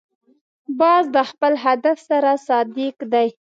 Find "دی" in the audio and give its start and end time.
3.11-3.27